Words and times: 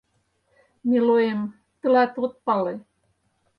Милоем, 0.89 1.41
тылат, 1.79 2.11
от 2.23 2.33
пале 2.45 2.73